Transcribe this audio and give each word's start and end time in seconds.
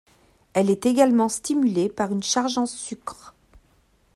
Elle 0.53 0.71
est 0.71 0.87
également 0.87 1.29
stimulée 1.29 1.87
par 1.87 2.11
une 2.11 2.23
charge 2.23 2.57
en 2.57 2.65
sucre. 2.65 3.35